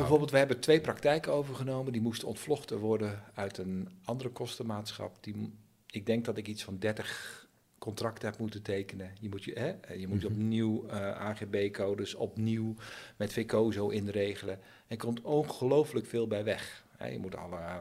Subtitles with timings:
[0.00, 1.92] Bijvoorbeeld, we hebben twee praktijken overgenomen.
[1.92, 5.16] Die moesten ontvlochten worden uit een andere kostenmaatschap.
[5.20, 5.52] Die,
[5.90, 9.10] ik denk dat ik iets van 30 contracten heb moeten tekenen.
[9.20, 10.32] Je moet, je, hè, je moet Mhm.
[10.32, 12.74] opnieuw uh, AGB-codes, opnieuw
[13.16, 14.60] met VCOZO inregelen.
[14.86, 16.84] Er komt ongelooflijk veel bij weg.
[16.96, 17.76] Hè, je moet alle uh,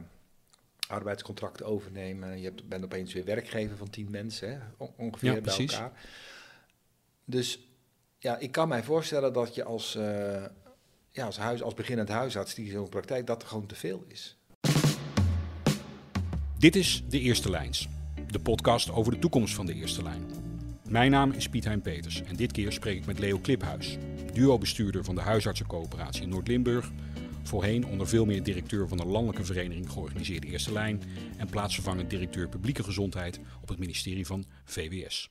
[0.87, 2.37] arbeidscontracten overnemen.
[2.39, 5.73] Je hebt, bent opeens weer werkgever van 10 mensen, hè, on- ongeveer Ja, bij precies.
[5.73, 5.91] elkaar.
[7.25, 7.59] Dus
[8.19, 10.45] ja, ik kan mij voorstellen dat je als, eh,
[11.15, 14.37] ja, als, huis, als beginnend huisarts die zo'n praktijk, dat er gewoon te veel is.
[16.57, 17.87] Dit is De Eerste Lijns,
[18.27, 20.25] de podcast over de toekomst van de Eerste Lijn.
[20.89, 23.97] Mijn naam is Piet Hein Peters en dit keer spreek ik met Leo Kliphuis,
[24.33, 26.91] duo-bestuurder van de huisartsencoöperatie in Noord-Limburg,
[27.43, 31.01] voorheen onder veel meer directeur van de landelijke vereniging georganiseerde Eerste Lijn
[31.37, 35.29] en plaatsvervangend directeur publieke gezondheid op het ministerie van VWS.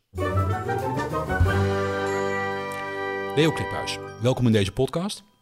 [3.37, 5.34] Leo Kliphuis, welkom in deze podcast.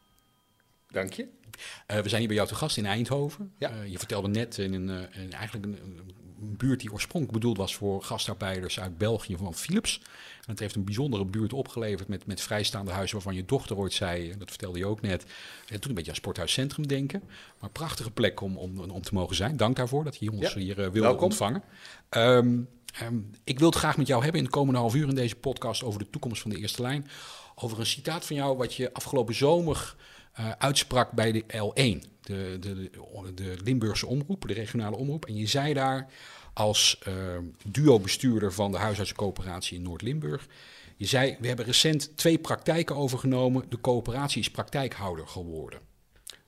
[0.92, 1.22] Dank je.
[1.22, 3.52] Uh, we zijn hier bij jou te gast in Eindhoven.
[3.58, 3.72] Ja.
[3.72, 6.20] Uh, je vertelde net in een, in eigenlijk een, een,
[6.56, 10.00] buurt die oorspronkelijk bedoeld was voor gastarbeiders uit België van Philips.
[10.36, 13.92] En het heeft een bijzondere buurt opgeleverd met, met vrijstaande huizen waarvan je dochter ooit
[13.92, 15.24] zei, dat vertelde je ook net,
[15.68, 17.22] en toen een beetje aan Sporthuiscentrum denken.
[17.60, 19.56] Maar prachtige plek om, om, om te mogen zijn.
[19.56, 20.58] Dank daarvoor dat je ons Ja.
[20.58, 21.24] hier wilde Welkom.
[21.24, 21.62] ontvangen.
[22.10, 22.68] Um,
[23.02, 25.36] um, ik wil het graag met jou hebben in de komende half uur in deze
[25.36, 27.08] podcast over de toekomst van de eerste lijn.
[27.54, 29.94] Over een citaat van jou wat je afgelopen zomer
[30.40, 32.90] uh, uitsprak bij de L1, de, de,
[33.34, 35.26] de Limburgse omroep, de regionale omroep.
[35.26, 36.10] En je zei daar
[36.52, 37.14] als uh,
[37.64, 40.46] duo-bestuurder van de huisartsencoöperatie in Noord-Limburg.
[40.96, 43.64] Je zei, we hebben recent twee praktijken overgenomen.
[43.68, 45.80] De coöperatie is praktijkhouder geworden.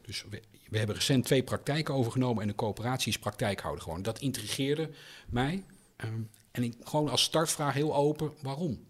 [0.03, 0.25] Dus
[0.71, 4.05] we, hebben recent twee praktijken overgenomen en de coöperatie is praktijkhouder geworden.
[4.05, 4.91] Dat intrigeerde
[5.29, 5.65] mij.
[5.97, 8.85] Um, en ik, gewoon als startvraag heel open, waarom?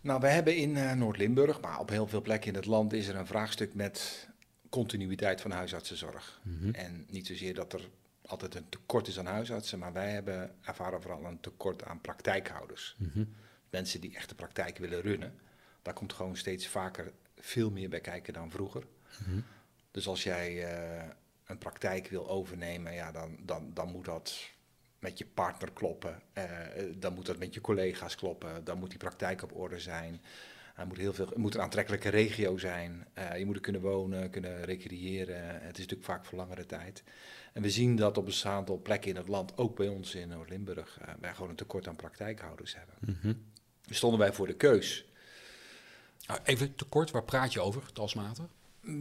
[0.00, 3.08] Nou, we hebben in uh, Noord-Limburg, maar op heel veel plekken in het land, is
[3.08, 4.28] er een vraagstuk met
[4.68, 6.40] continuïteit van huisartsenzorg.
[6.42, 6.74] Mhm.
[6.74, 7.88] En niet zozeer dat er
[8.30, 12.96] altijd een tekort is aan huisartsen, maar wij hebben ervaren vooral een tekort aan praktijkhouders.
[12.98, 13.34] Mm-hmm.
[13.70, 15.34] Mensen die echt de praktijk willen runnen.
[15.82, 18.86] Daar komt gewoon steeds vaker veel meer bij kijken dan vroeger.
[19.18, 19.44] Mm-hmm.
[19.90, 21.08] Dus als jij uh,
[21.44, 24.50] een praktijk wil overnemen, ja, dan, dan, dan moet dat
[25.00, 26.22] met je partner kloppen.
[26.34, 26.44] Uh,
[26.96, 28.64] dan moet dat met je collega's kloppen.
[28.64, 30.20] Dan moet die praktijk op orde zijn.
[30.76, 33.06] Er moet, heel veel, het moet een aantrekkelijke regio zijn.
[33.18, 35.44] Uh, je moet er kunnen wonen, kunnen recreëren.
[35.44, 37.02] Het is natuurlijk vaak voor langere tijd.
[37.52, 40.28] En we zien dat op een aantal plekken in het land, ook bij ons in
[40.28, 42.94] Noord-Limburg, uh, wij gewoon een tekort aan praktijkhouders hebben.
[43.00, 43.42] Mm-hmm.
[43.86, 45.04] Dus stonden wij voor de keus.
[46.26, 48.46] Nou, even tekort, waar praat je over, talsmatig?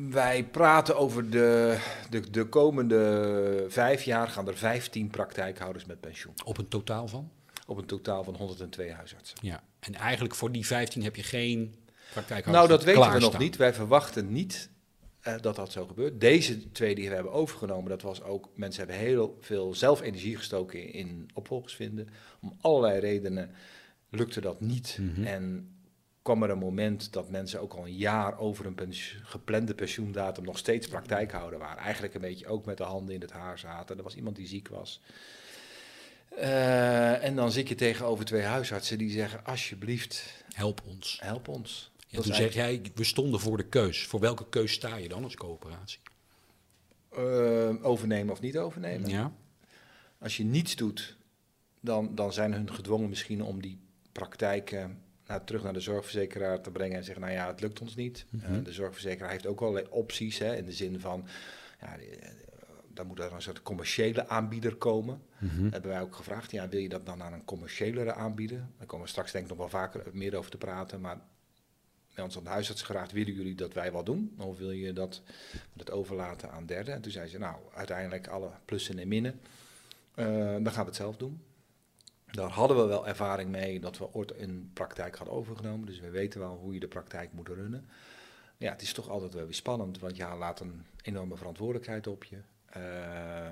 [0.09, 1.79] Wij praten over de,
[2.09, 6.33] de, de komende vijf jaar gaan er 15 praktijkhouders met pensioen.
[6.45, 7.31] Op een totaal van?
[7.67, 9.37] Op een totaal van 102 huisartsen.
[9.41, 11.75] Ja, en eigenlijk voor die 15 heb je geen
[12.11, 13.55] praktijkhouders Nou, dat weten we nog niet.
[13.55, 14.69] Wij verwachten niet
[15.27, 16.21] uh, dat dat zo gebeurt.
[16.21, 18.49] Deze twee die we hebben overgenomen, dat was ook...
[18.55, 22.09] Mensen hebben heel veel zelf energie gestoken in, in opvolgers vinden.
[22.41, 23.51] Om allerlei redenen
[24.09, 24.97] lukte dat niet.
[24.99, 25.23] Mhm.
[25.23, 25.73] En
[26.21, 30.43] kwam er een moment dat mensen ook al een jaar over een pensioen, geplande pensioendatum
[30.43, 31.83] nog steeds praktijkhouder waren.
[31.83, 33.97] Eigenlijk een beetje ook met de handen in het haar zaten.
[33.97, 35.01] Er was iemand die ziek was.
[36.37, 41.19] Uh, en dan zit je tegenover twee huisartsen die zeggen, alsjeblieft, help ons.
[41.21, 41.91] Help ons.
[42.07, 44.05] Ja, toen zeg jij, we stonden voor de keus.
[44.05, 45.99] Voor welke keus sta je dan als coöperatie?
[47.17, 49.09] Uh, overnemen of niet overnemen.
[49.09, 49.31] Ja.
[50.19, 51.17] Als je niets doet,
[51.81, 53.79] dan, dan zijn hun gedwongen misschien om die
[54.11, 57.95] praktijken nou, terug naar de zorgverzekeraar te brengen en zeggen, nou ja, het lukt ons
[57.95, 58.25] niet.
[58.29, 58.53] Mhm.
[58.53, 61.27] Uh, de zorgverzekeraar heeft ook allerlei opties, hè, in de zin van,
[61.81, 61.95] ja,
[62.93, 65.21] dan moet er een soort commerciële aanbieder komen.
[65.37, 65.69] Mhm.
[65.69, 68.67] Hebben wij ook gevraagd, ja, wil je dat dan aan een commerciëlere aanbieder?
[68.77, 71.19] Daar komen we straks denk ik nog wel vaker meer over te praten, maar
[72.15, 74.35] bij ons aan de huisarts gevraagd, willen jullie dat wij wat doen?
[74.37, 75.21] Of wil je dat,
[75.73, 76.93] dat overlaten aan derden?
[76.93, 79.39] En toen zei ze, nou, uiteindelijk alle plussen en minnen,
[80.15, 81.41] uh, dan gaan we het zelf doen.
[82.31, 85.85] Daar hadden we wel ervaring mee dat we ooit een praktijk hadden overgenomen.
[85.85, 87.87] Dus we weten wel hoe je de praktijk moet runnen.
[88.57, 92.23] Ja, het is toch altijd wel weer spannend, want ja, laat een enorme verantwoordelijkheid op
[92.23, 92.35] je.
[92.35, 92.83] Uh,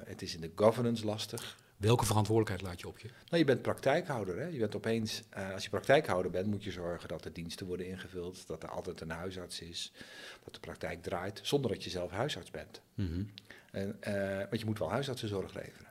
[0.06, 1.57] het is in de governance lastig.
[1.78, 3.07] Welke verantwoordelijkheid laat je op je?
[3.07, 4.40] Nou, je bent praktijkhouder.
[4.40, 4.46] Hè?
[4.46, 7.88] Je bent opeens, uh, als je praktijkhouder bent, moet je zorgen dat de diensten worden
[7.88, 9.92] ingevuld, dat er altijd een huisarts is,
[10.44, 12.81] dat de praktijk draait, zonder dat je zelf huisarts bent.
[12.94, 13.30] Mm-hmm.
[13.72, 15.87] En, uh, want je moet wel huisartsenzorg leveren.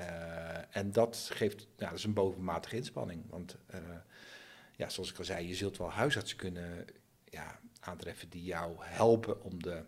[0.00, 3.22] Uh, en dat geeft, nou, dat is een bovenmatige inspanning.
[3.28, 3.80] Want uh,
[4.76, 6.84] ja, zoals ik al zei, je zult wel huisartsen kunnen
[7.24, 9.82] ja, aantreffen die jou helpen om de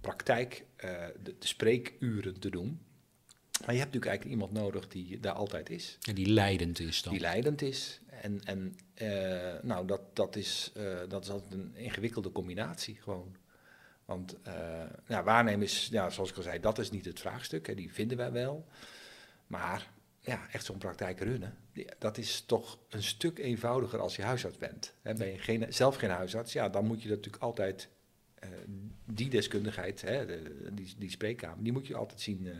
[0.00, 2.80] praktijk, uh, de, de, spreekuren te doen.
[3.64, 5.98] Maar je hebt natuurlijk eigenlijk iemand nodig die daar altijd is.
[6.08, 7.12] En die leidend is dan.
[7.12, 8.00] Die leidend is.
[8.06, 8.76] En, en
[9.62, 10.72] nou, dat, dat, is,
[11.08, 13.36] dat is altijd een ingewikkelde combinatie gewoon.
[14.04, 14.36] Want
[15.06, 17.66] ja, waarnemen is, ja, zoals ik al zei, dat is niet het vraagstuk.
[17.66, 18.66] Hè, die vinden wij wel.
[19.50, 21.56] Maar ja, echt zo'n praktijk runnen,
[21.98, 24.94] dat is toch een stuk eenvoudiger als je huisarts bent.
[25.02, 27.88] Ben je geen, zelf geen huisarts, ja, dan moet je natuurlijk altijd
[28.44, 28.48] uh,
[29.04, 32.52] die deskundigheid, hè, de, die, die spreekkamer, die moet je altijd zien, uh,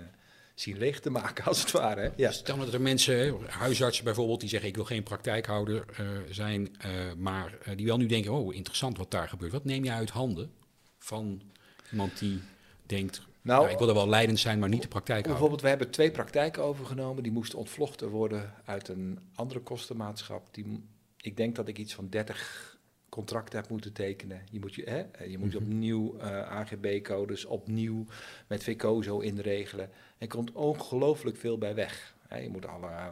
[0.55, 2.01] zien leeg te maken, als het ware.
[2.01, 2.11] Hè.
[2.17, 2.31] Ja.
[2.31, 6.77] Stel dat er mensen, huisartsen bijvoorbeeld, die zeggen ik wil geen praktijkhouder uh, zijn,
[7.17, 9.53] maar die wel nu denken, oh interessant wat daar gebeurt.
[9.53, 10.53] Wat neem je uit handen
[10.99, 11.43] van
[11.91, 12.41] iemand die
[12.87, 15.33] denkt, nou, ik wil er wel leidend zijn, maar niet de praktijk houden.
[15.33, 17.23] Bijvoorbeeld, we hebben twee praktijken overgenomen.
[17.23, 20.55] Die moesten ontvlochten worden uit een andere kostenmaatschap.
[20.55, 20.85] Die,
[21.17, 22.79] ik denk dat ik iets van 30
[23.09, 24.43] contracten heb moeten tekenen.
[24.51, 25.63] Je moet, je, hè, je moet mhm.
[25.63, 28.05] opnieuw uh, AGB-codes, opnieuw
[28.47, 29.91] met VCOZO inregelen.
[30.19, 32.15] Er komt ongelooflijk veel bij weg.
[32.29, 32.39] Hè.
[32.39, 33.07] Je moet alle uh,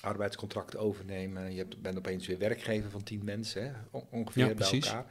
[0.00, 1.52] arbeidscontracten overnemen.
[1.52, 4.86] Je hebt, bent opeens weer werkgever van tien mensen, hè, ongeveer ja, bij precies.
[4.86, 5.06] elkaar.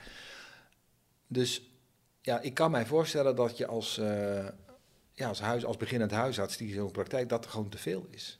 [1.28, 1.71] Dus
[2.22, 4.48] ja, ik kan mij voorstellen dat je als, uh,
[5.14, 8.40] ja, als, huis, als beginnend huisarts die zo'n praktijk, dat er gewoon te veel is.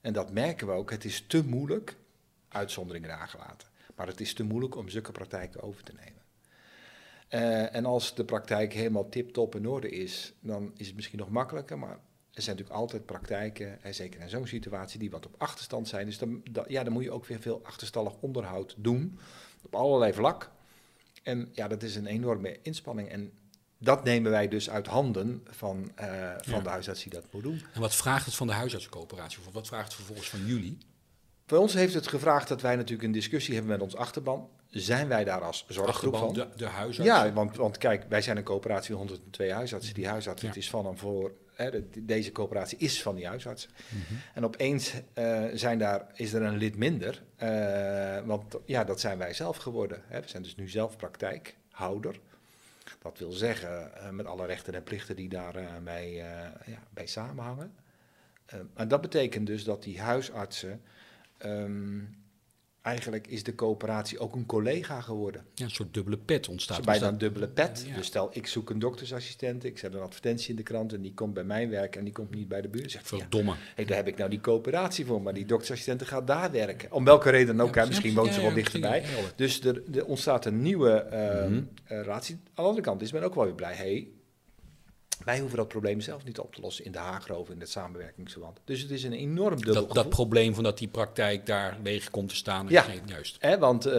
[0.00, 0.90] En dat merken we ook.
[0.90, 1.96] Het is te moeilijk,
[2.48, 6.20] uitzonderingen nagelaten, maar het is te moeilijk om zulke praktijken over te nemen.
[7.30, 11.30] Uh, en als de praktijk helemaal tip-top in orde is, dan is het misschien nog
[11.30, 11.98] makkelijker, maar
[12.32, 16.06] er zijn natuurlijk altijd praktijken, en zeker in zo'n situatie, die wat op achterstand zijn.
[16.06, 19.18] Dus dan, ja, dan moet je ook weer veel achterstallig onderhoud doen,
[19.62, 20.50] op allerlei vlak.
[21.22, 23.08] En ja, dat is een enorme inspanning.
[23.08, 23.32] En
[23.78, 27.62] dat nemen wij dus uit handen van, uh, van de huisarts die dat moet doen.
[27.74, 29.38] En wat vraagt het van de huisartsencoöperatie?
[29.46, 30.78] Of wat vraagt het vervolgens van jullie?
[31.46, 34.48] Voor ons heeft het gevraagd dat wij natuurlijk een discussie hebben met ons achterban.
[34.68, 36.34] Zijn wij daar als zorggroep van?
[36.34, 37.04] De, de huisartsen?
[37.04, 39.94] Ja, want, want kijk, wij zijn een coöperatie van 102 huisartsen.
[39.94, 43.68] Die huisarts, het is van en voor Hè, deze coöperatie is van die huisarts.
[43.88, 44.14] Mhm.
[44.34, 49.18] En opeens uh, zijn daar, is er een lid minder, uh, want ja, dat zijn
[49.18, 50.02] wij zelf geworden.
[50.06, 50.20] Hè.
[50.20, 52.20] We zijn dus nu zelf praktijkhouder.
[53.02, 56.12] Dat wil zeggen, uh, met alle rechten en plichten die daarbij
[56.64, 57.74] ja, bij samenhangen.
[58.74, 60.80] en dat betekent dus dat die huisartsen
[61.44, 62.21] um,
[62.82, 65.44] eigenlijk is de coöperatie ook een collega geworden.
[65.54, 66.76] Ja, een soort dubbele pet ontstaat.
[66.76, 67.86] Dus bijna een dubbele pet.
[67.96, 71.14] Dus stel, ik zoek een doktersassistent, ik zet een advertentie in de krant en die
[71.14, 72.90] komt bij mijn werk en die komt niet bij de buurt.
[72.90, 73.54] Zegt, Verdomme.
[73.74, 76.92] hey, daar heb ik nou die coöperatie voor, maar die doktersassistent gaat daar werken.
[76.92, 79.04] Om welke reden dan ook, ja, misschien woont ze wel dichterbij.
[79.36, 81.68] Dus er, er, ontstaat een nieuwe uh, mm -hmm.
[81.84, 82.34] relatie.
[82.34, 84.08] Aan de andere kant is men ook wel weer blij, hey,
[85.24, 88.60] wij hoeven dat probleem zelf niet op te lossen in de Haagrove, in het samenwerkingsverband.
[88.64, 92.10] Dus het is een enorm dubbel dat, dat, probleem van dat die praktijk daar leeg
[92.10, 92.66] komt te staan.
[92.68, 93.36] Ja, juist.
[93.38, 93.94] Hè, want uh,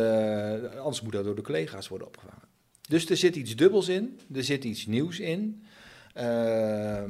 [0.76, 2.48] anders moet dat door de collega's worden opgevangen.
[2.88, 5.64] Dus er zit iets dubbels in, er zit iets nieuws in.
[6.18, 7.04] Uh,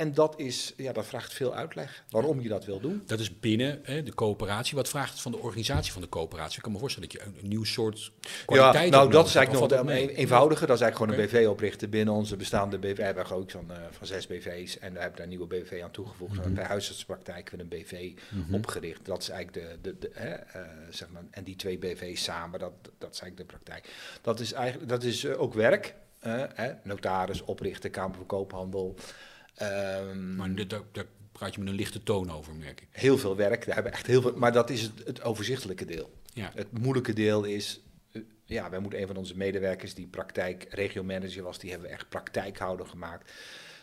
[0.00, 3.02] en dat, is, ja, dat vraagt veel uitleg waarom je dat wil doen.
[3.06, 4.76] Dat is binnen hè, de coöperatie.
[4.76, 6.56] Wat vraagt het van de organisatie van de coöperatie?
[6.56, 8.12] Ik kan me voorstellen dat je een, nieuw soort
[8.46, 10.66] kwaliteit Ja, nou dat is eigenlijk nog wat eenvoudiger.
[10.66, 12.96] Dat is eigenlijk gewoon een BV oprichten binnen onze bestaande BV.
[12.96, 15.80] We hebben ook van, uh, van zes BV's en we hebben daar een nieuwe BV
[15.82, 16.36] aan toegevoegd.
[16.36, 16.54] Mm -hmm.
[16.54, 18.54] Bij huisartspraktijk hebben we een BV mm -hmm.
[18.54, 19.04] opgericht.
[19.04, 22.58] Dat is eigenlijk de, de, de hè, uh, zeg maar, en die twee BV's samen,
[22.60, 23.94] dat, dat is eigenlijk de praktijk.
[24.22, 25.94] Dat is, eigenlijk, dat is uh, ook werk.
[26.20, 28.96] Hè, notaris, oprichten, Kamer van Koophandel.
[29.62, 32.88] Um, maar daar, daar, praat je met een lichte toon over, merk ik.
[32.90, 34.36] Heel veel werk, daar hebben we echt heel veel.
[34.36, 36.10] Maar dat is het, het overzichtelijke deel.
[36.32, 36.50] Ja.
[36.54, 37.80] Het moeilijke deel is.
[38.12, 41.94] Uh, ja, wij moeten een van onze medewerkers die praktijk regiomanager was, die hebben we
[41.94, 43.32] echt praktijkhouder gemaakt.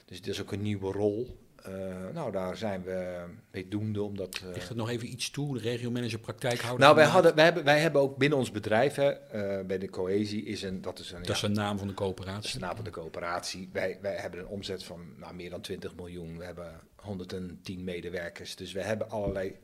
[0.06, 1.38] Dus het is ook een nieuwe rol.
[1.68, 4.42] Uh, nou, daar zijn we mee doende omdat...
[4.44, 6.80] Uh, Ligt het nog even iets toe, de regiomanager praktijkhouder?
[6.80, 9.90] Nou, wij, hadden, wij, hebben, wij hebben ook binnen ons bedrijf, hè, uh, bij de
[9.90, 10.82] Cohesie, is een...
[10.82, 12.36] Dat is een, dat is een naam van de coöperatie.
[12.36, 13.70] Dat is de naam van de coöperatie.
[13.74, 16.38] Wij, wij hebben een omzet van nou, meer dan 20 miljoen.
[16.38, 18.56] We hebben 110 medewerkers.
[18.56, 19.56] Dus we hebben allerlei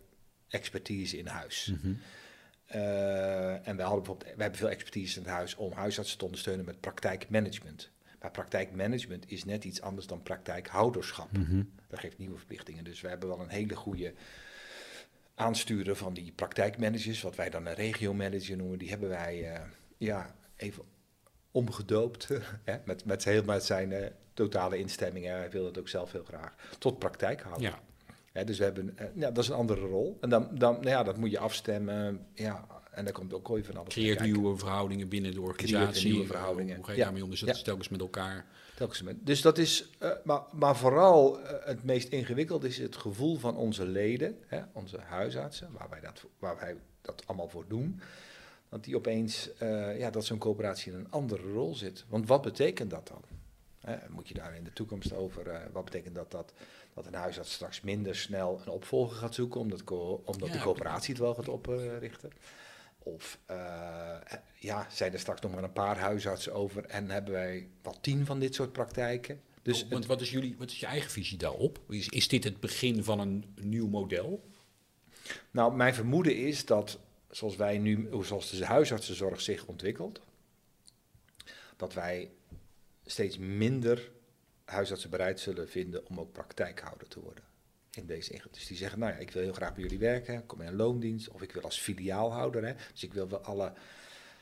[0.47, 1.71] expertise in huis.
[1.71, 1.99] Mm -hmm.
[2.67, 2.81] en
[3.75, 7.92] wij, hadden bijvoorbeeld, we hebben veel expertise in huis om huisartsen te ondersteunen met praktijkmanagement.
[8.23, 11.31] Maar praktijkmanagement is net iets anders dan praktijkhouderschap.
[11.31, 11.71] Mm -hmm.
[11.87, 12.83] Dat geeft nieuwe verplichtingen.
[12.83, 14.13] Dus we hebben wel een hele goede
[15.35, 18.79] aansturen van die praktijkmanagers, wat wij dan een regiomanager noemen.
[18.79, 19.61] Die hebben wij uh,
[19.97, 20.83] ja, even
[21.51, 22.27] omgedoopt
[22.63, 25.25] hè, met, met, heel, met zijn uh, totale instemming.
[25.25, 26.55] Hij wil het ook zelf heel graag.
[26.79, 27.63] Tot praktijkhouder.
[27.63, 27.79] Ja.
[28.31, 30.17] Hè, dus we hebben, uh, ja, dat is een andere rol.
[30.21, 32.27] En dan, dan nou ja, dat moet je afstemmen.
[32.33, 36.11] Ja, en daar komt ook ooit van alles Creëert nieuwe verhoudingen binnen de organisatie.
[36.11, 36.75] nieuwe verhoudingen.
[36.75, 37.03] Hoe ga je ja.
[37.03, 37.29] daarmee om?
[37.29, 37.55] Dus dat ja.
[37.55, 38.45] is telkens met elkaar.
[38.75, 39.25] Telkens met.
[39.25, 43.55] Dus dat is, uh, maar, maar vooral uh, het meest ingewikkeld is het gevoel van
[43.55, 47.99] onze leden, hè, onze huisartsen, waar wij, dat, waar wij dat allemaal voor doen.
[48.69, 52.05] Dat die opeens, uh, ja, dat zo'n coöperatie in een andere rol zit.
[52.07, 53.21] Want wat betekent dat dan?
[53.79, 56.53] Hè, moet je daar in de toekomst over, wat betekent dat, dat
[56.93, 59.91] dat een huisarts straks minder snel een opvolger gaat zoeken, omdat,
[60.23, 62.31] omdat ja, de coöperatie het wel gaat oprichten?
[63.03, 64.17] Of uh,
[64.59, 68.25] ja, zijn er straks nog maar een paar huisartsen over en hebben wij wel tien
[68.25, 69.41] van dit soort praktijken.
[69.61, 71.79] Dus Want wat is, jullie, wat is je eigen visie daarop?
[71.89, 74.43] Is, is dit het begin van een nieuw model?
[75.51, 80.21] Nou, mijn vermoeden is dat zoals wij nu, zoals de huisartsenzorg zich ontwikkelt,
[81.77, 82.31] dat wij
[83.05, 84.11] steeds minder
[84.65, 87.43] huisartsen bereid zullen vinden om ook praktijkhouder te worden
[87.95, 90.61] in deze Dus die zeggen, nou ja, ik wil heel graag bij jullie werken, kom
[90.61, 93.73] in een loondienst, of ik wil als filiaalhouder, hè, dus ik wil wel alle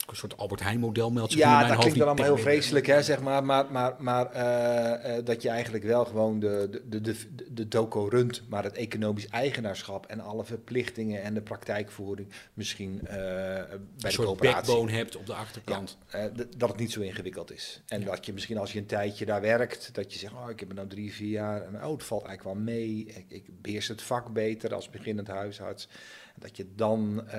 [0.08, 3.04] een soort Albert Heijn model meldt zich Ja, dat klinkt dan allemaal heel vreselijk, hè,
[3.04, 3.44] zeg maar.
[3.44, 7.68] Maar, maar, maar uh, uh, dat je eigenlijk wel gewoon de, de, de, de, de
[7.68, 13.68] doco runt, maar het economisch eigenaarschap en alle verplichtingen en de praktijkvoering misschien uh, bij
[13.70, 15.98] een de soort backbone hebt op de achterkant.
[16.12, 17.82] Ja, dat het niet zo ingewikkeld is.
[17.88, 20.60] En dat je misschien als je een tijdje daar werkt, dat je zegt, oh, ik
[20.60, 23.06] heb er nou drie, vier jaar, en oh, het valt eigenlijk wel mee.
[23.06, 25.88] Ik, ik beheers het vak beter als beginnend huisarts.
[26.42, 27.32] Dat je dan uh,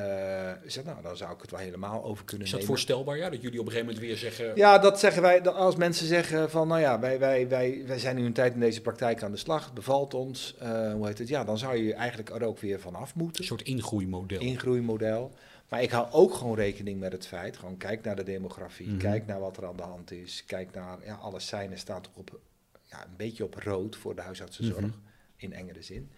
[0.67, 3.31] zegt, nou, dan zou ik het wel helemaal over kunnen Is dat voorstelbaar, ja?
[3.31, 4.57] Dat jullie op een gegeven moment weer zeggen...
[4.57, 5.43] Ja, dat zeggen wij.
[5.43, 8.61] Als mensen zeggen van, nou ja, wij, wij, wij, wij zijn nu een tijd in
[8.61, 9.65] deze praktijk aan de slag.
[9.65, 10.57] Het bevalt ons.
[10.63, 11.29] Uh, hoe heet het?
[11.29, 13.41] Ja, dan zou je eigenlijk er ook weer van af moeten.
[13.41, 14.41] Een soort ingroeimodel.
[14.41, 15.35] Ingroeimodel.
[15.69, 18.93] Maar ik hou ook gewoon rekening met het feit, gewoon kijk naar de demografie, mm
[18.93, 19.01] -hmm.
[19.01, 22.17] kijk naar wat er aan de hand is, kijk naar, ja, alle seinen staan toch
[22.17, 22.41] op,
[22.83, 25.03] ja, een beetje op rood voor de huisartsenzorg, mm -hmm.
[25.37, 26.11] in engere zin.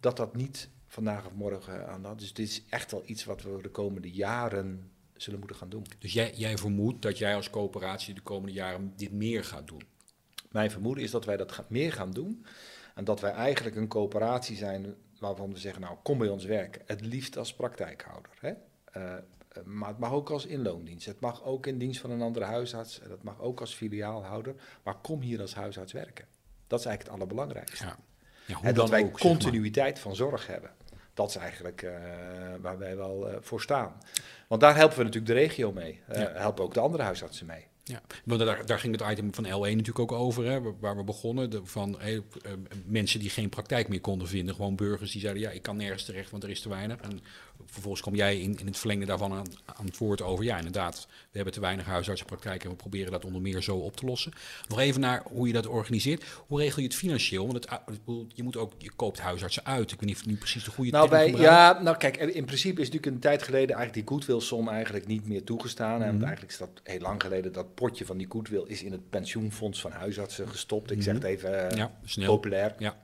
[0.00, 2.18] Dat dat niet vandaag of morgen aan dat.
[2.18, 5.86] Dus dit is echt wel iets wat we de komende jaren zullen moeten gaan doen.
[5.98, 9.82] Dus jij, jij vermoedt dat jij als coöperatie de komende jaren dit meer gaat doen?
[10.50, 12.46] Mijn vermoeden is dat wij dat meer gaan doen.
[12.94, 16.82] En dat wij eigenlijk een coöperatie zijn waarvan we zeggen, nou kom bij ons werken.
[16.86, 18.32] Het liefst als praktijkhouder.
[18.40, 18.52] Hè?
[18.96, 19.14] Uh,
[19.64, 21.06] maar het mag ook als inloondienst.
[21.06, 23.00] Het mag ook in dienst van een andere huisarts.
[23.08, 24.54] Dat mag ook als filiaalhouder.
[24.82, 26.26] Maar kom hier als huisarts werken.
[26.66, 27.84] Dat is eigenlijk het allerbelangrijkste.
[27.84, 27.96] Ja.
[28.46, 30.70] Ja, en dat wij ook, continuïteit van zorg hebben.
[31.16, 31.92] Dat is eigenlijk uh,
[32.60, 34.00] waar wij wel uh, voor staan.
[34.48, 36.00] Want daar helpen we natuurlijk de regio mee.
[36.12, 36.32] Uh, ja.
[36.34, 37.66] Helpen ook de andere huisartsen mee.
[37.88, 41.04] Ja, want daar, daar ging het item van L1 natuurlijk ook over, hè, waar we
[41.04, 41.50] begonnen.
[41.50, 42.22] De, van hey,
[42.86, 44.54] mensen die geen praktijk meer konden vinden.
[44.54, 47.00] Gewoon burgers die zeiden, ja, ik kan nergens terecht, want er is te weinig.
[47.00, 47.20] En
[47.66, 50.44] vervolgens kom jij in, in het verlengde daarvan aan, aan het woord over.
[50.44, 53.96] Ja, inderdaad, we hebben te weinig huisartsenpraktijk en we proberen dat onder meer zo op
[53.96, 54.32] te lossen.
[54.68, 56.24] Nog even naar hoe je dat organiseert.
[56.46, 57.46] Hoe regel je het financieel?
[57.46, 57.80] Want het,
[58.34, 59.92] je moet ook, je koopt huisartsen uit.
[59.92, 62.80] Ik weet niet of nu precies de goede nou, bij, Ja, nou kijk, in principe
[62.80, 66.02] is natuurlijk een tijd geleden eigenlijk die goodwill-som eigenlijk niet meer toegestaan.
[66.02, 66.24] En mm -hmm.
[66.24, 69.80] eigenlijk is dat heel lang geleden, dat potje van die goodwill is in het pensioenfonds
[69.80, 70.90] van huisartsen gestopt.
[70.90, 72.34] Ik zeg het even uh, ja, snel.
[72.34, 72.74] populair.
[72.78, 72.96] Ja.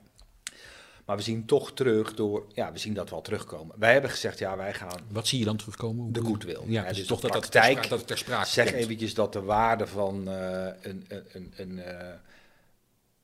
[1.05, 3.75] Maar we zien toch terug door, ja, we zien dat wel terugkomen.
[3.79, 4.99] Wij hebben gezegd, ja, wij gaan.
[5.09, 6.13] Wat zie je dan terugkomen?
[6.13, 6.61] De goodwill.
[6.65, 8.77] Ja, dus, dus toch dat, praktijk, dat, dat ter sprake Zeg komt.
[8.77, 12.13] eventjes dat de waarde van uh, een, een, een, een uh,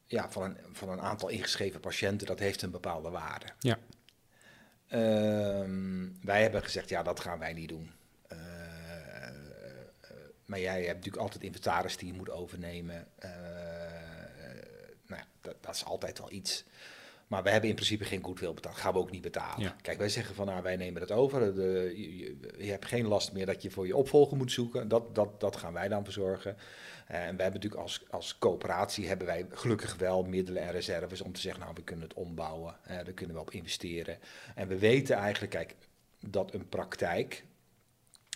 [0.06, 3.46] ja, van een, van een aantal ingeschreven patiënten, dat heeft een bepaalde waarde.
[3.60, 3.78] Ja.
[5.62, 7.92] Um, wij hebben gezegd, ja, dat gaan wij niet doen.
[10.50, 13.08] Maar jij hebt natuurlijk altijd inventaris die je moet overnemen.
[15.08, 16.66] nou, dat, dat is altijd wel iets.
[17.30, 18.76] Maar we hebben in principe geen goodwill betaald.
[18.76, 19.74] Gaan we ook niet betalen.
[19.82, 21.56] Kijk, wij zeggen van nou, wij nemen het over.
[21.56, 24.88] De, je, je, hebt geen last meer dat je voor je opvolger moet zoeken.
[24.88, 26.56] Dat, dat, dat gaan wij dan verzorgen.
[27.12, 31.22] Uh, en we hebben natuurlijk als, als coöperatie hebben wij gelukkig wel middelen en reserves
[31.22, 32.76] om te zeggen, nou, we kunnen het ombouwen.
[32.84, 34.18] Uh, daar kunnen we op investeren.
[34.56, 35.76] En we weten eigenlijk, kijk,
[36.20, 37.44] dat een praktijk,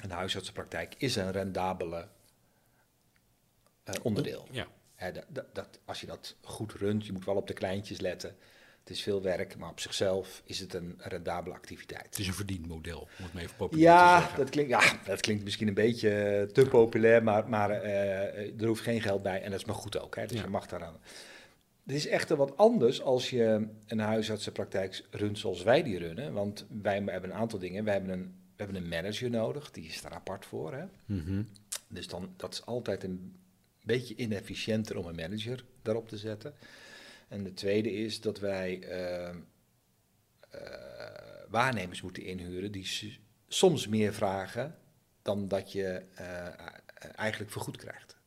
[0.03, 2.07] een huisartsenpraktijk, is een rendabele
[3.85, 4.47] uh, onderdeel.
[4.51, 4.67] Ja.
[4.97, 8.35] Dat, dat, dat, als je dat goed runt, je moet wel op de kleintjes letten.
[8.79, 12.05] Het is veel werk, maar op zichzelf is het een rendabele activiteit.
[12.05, 14.39] Het is een verdienmodel, om het maar even populair ja, te zeggen.
[14.39, 18.81] Dat klinkt, ja, dat klinkt misschien een beetje te populair, maar, maar uh, er hoeft
[18.81, 20.15] geen geld bij en dat is maar goed ook.
[20.15, 20.43] Hè, dus ja.
[20.43, 20.99] je mag daaraan.
[21.85, 26.33] Het is echter wat anders als je een huisartsenpraktijk runt zoals wij die runnen.
[26.33, 27.83] Want wij hebben een aantal dingen.
[27.83, 30.73] We hebben een, we hebben een manager nodig, die is daar apart voor.
[30.73, 30.83] Hè?
[31.05, 31.49] Mm -hmm.
[31.87, 33.35] Dus dan, dat is altijd een
[33.83, 36.53] beetje inefficiënter om een manager daarop te zetten.
[37.27, 39.35] En de tweede is dat wij uh,
[40.55, 40.61] uh,
[41.49, 44.77] waarnemers moeten inhuren die soms meer vragen
[45.21, 46.47] dan dat je uh,
[47.15, 48.17] eigenlijk vergoed krijgt.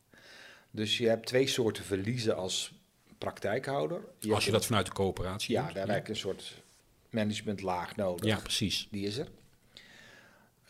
[0.71, 2.73] Dus je hebt twee soorten verliezen als
[3.17, 4.01] praktijkhouder.
[4.19, 6.63] Je als je dat vanuit de coöperatie Ja, doet, daar heb je een soort
[7.09, 8.25] managementlaag nodig.
[8.25, 8.87] Ja, precies.
[8.91, 9.27] Die is er.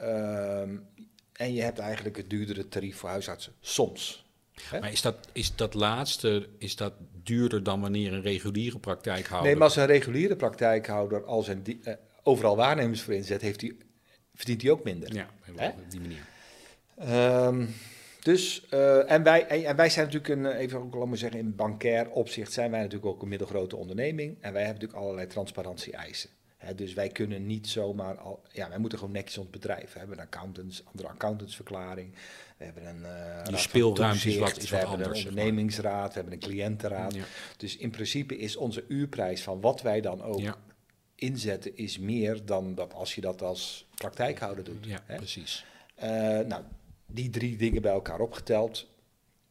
[0.01, 0.87] Um,
[1.33, 3.53] en je hebt eigenlijk het duurdere tarief voor huisartsen.
[3.59, 4.25] Soms.
[4.61, 4.79] Hè?
[4.79, 9.47] Maar is dat, is dat laatste, is dat duurder dan wanneer een reguliere praktijkhouder...
[9.47, 13.77] Nee, maar als een reguliere praktijkhouder een die, uh, overal waarnemers voor inzet, heeft die,
[14.33, 15.13] verdient hij ook minder.
[15.13, 15.29] Ja,
[15.77, 16.25] op die manier.
[17.45, 17.73] Um,
[18.21, 21.55] dus, uh, en, wij, en, wij zijn natuurlijk, een, even ook, laat maar zeggen, in
[21.55, 24.37] bankair opzicht zijn wij natuurlijk ook een middelgrote onderneming.
[24.41, 26.29] En wij hebben natuurlijk allerlei transparantie-eisen.
[26.75, 28.41] Dus wij kunnen niet zomaar al.
[28.51, 29.93] Ja, wij moeten gewoon netjes ons bedrijf.
[29.93, 32.13] We hebben een accountants, andere accountantsverklaring.
[32.57, 33.01] We hebben een.
[33.03, 36.39] raad van speelruimte is wat- is we wat hebben anders, een ondernemingsraad, we hebben een
[36.39, 37.13] cliëntenraad.
[37.13, 37.23] Ja.
[37.57, 40.55] Dus in principe is onze uurprijs van wat wij dan ook Ja.
[41.15, 44.85] inzetten, is meer dan dat als je dat als praktijkhouder doet.
[44.85, 45.65] Ja, precies.
[45.95, 46.09] Eh,
[46.39, 46.63] nou,
[47.05, 48.87] die drie dingen bij elkaar opgeteld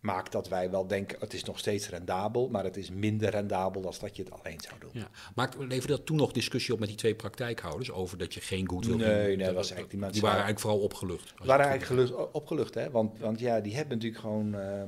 [0.00, 3.82] maakt dat wij wel denken, het is nog steeds rendabel, maar het is minder rendabel
[3.82, 4.90] dan dat je het alleen zou doen.
[4.92, 5.08] Ja.
[5.34, 8.68] Maakt, leverde dat toen nog discussie op met die twee praktijkhouders over dat je geen
[8.68, 9.16] goed wil Nee, doen?
[9.16, 11.34] nee, Dat- dat was eigenlijk die mensen- Die waren eigenlijk vooral opgelucht.
[11.44, 12.90] waren eigenlijk gelucht, opgelucht, hè?
[12.90, 14.82] Want, want ja, die hebben natuurlijk gewoon, eh,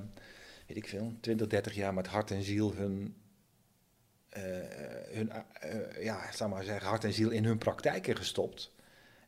[0.67, 3.15] weet ik veel, 20, 30 jaar met hart en ziel hun,
[4.29, 4.43] eh,
[5.11, 8.73] hun eh, ja, zal maar zeggen, hart en ziel in hun praktijken gestopt.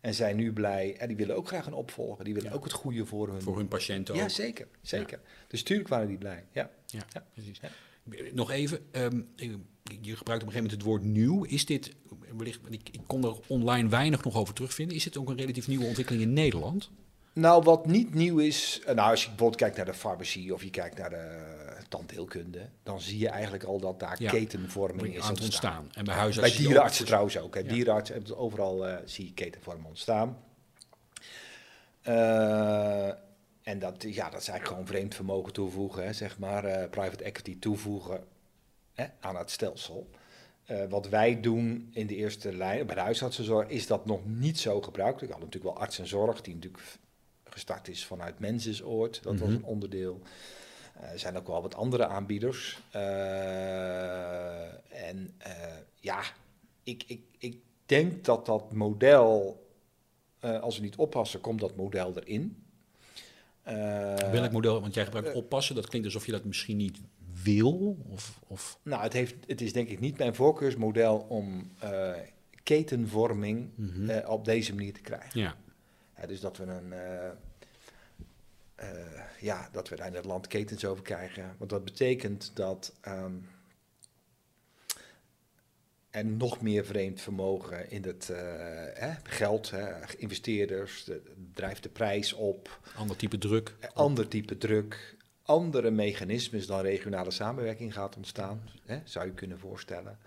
[0.01, 2.57] En zijn nu blij, en die willen ook graag een opvolger, die willen Ja.
[2.57, 3.43] ook het goede voor hun.
[3.43, 4.21] Voor hun patiënten ook.
[4.21, 5.21] ja, zeker, zeker.
[5.49, 6.71] Dus tuurlijk waren die blij, ja.
[6.87, 7.27] Ja, Ja.
[7.35, 7.61] precies.
[8.33, 11.45] Nog even, ehm, je gebruikt op een gegeven moment het woord nieuw.
[11.45, 11.95] Is dit,
[12.37, 14.97] wellicht, ik, ik kon er online weinig nog over terugvinden.
[14.97, 16.91] Is dit ook een relatief nieuwe ontwikkeling in Nederland?
[17.35, 20.63] Nou, wat niet nieuw is, eh, nou, als je bijvoorbeeld kijkt naar de farmacie of
[20.63, 21.60] je kijkt naar de
[21.91, 24.31] tandheelkunde, dan zie je eigenlijk al dat daar Ja.
[24.31, 25.45] ketenvorming is aan ontstaan.
[25.45, 25.85] ontstaan.
[25.85, 27.07] En bij Bij huisartsen dierenartsen ook.
[27.07, 27.55] trouwens ook.
[27.55, 27.61] Hè.
[27.61, 27.69] Ja.
[27.69, 30.37] Dierenartsen, hebben het overal eh, zie je ketenvormen ontstaan.
[32.03, 33.09] Eh,
[33.63, 37.25] en dat, ja, dat is eigenlijk gewoon vreemd vermogen toevoegen, hè, zeg maar, eh, private
[37.25, 38.25] equity toevoegen
[38.95, 40.11] hè, aan het stelsel.
[40.89, 44.81] Wat wij doen in de eerste lijn, bij de huisartsenzorg, is dat nog niet zo
[44.83, 45.27] gebruikelijk.
[45.27, 46.83] We hadden natuurlijk wel artsenzorg, die natuurlijk
[47.45, 49.23] gestart is vanuit Mensensoord.
[49.23, 49.57] Dat was Mhm.
[49.57, 50.21] een onderdeel.
[51.01, 52.81] Eh, Er zijn ook wel wat andere aanbieders.
[52.91, 54.63] Eh,
[55.09, 55.53] en eh,
[56.01, 56.21] ja,
[56.83, 59.59] ik, ik, ik denk dat dat model,
[60.41, 62.65] als we niet oppassen, komt dat model erin.
[64.33, 65.75] Welk model, want jij gebruikt oppassen.
[65.75, 66.99] Dat klinkt alsof je dat misschien niet
[67.43, 67.97] wil.
[68.09, 71.71] Of, of Nou, het, heeft, het is denk ik niet mijn voorkeursmodel om
[72.63, 74.27] ketenvorming Mhm.
[74.27, 75.41] op deze manier te krijgen.
[75.41, 75.57] ja.
[76.21, 76.93] Ja, dus dat we een.
[78.81, 81.55] Eh, ja, dat we daar in het land ketens over krijgen.
[81.59, 83.35] Want dat betekent dat ehm,
[86.11, 88.39] er nog meer vreemd vermogen in het eh,
[88.95, 91.23] hè, geld, hè, investeerders, de,
[91.55, 93.75] drijft de prijs op, ander type druk.
[93.81, 99.59] eh, ander type druk, andere mechanismes dan regionale samenwerking gaat ontstaan, hè, zou je kunnen
[99.59, 100.19] voorstellen.